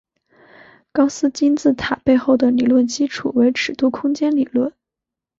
[0.91, 4.73] 高斯金字塔背后的理论基础为尺度空间理论。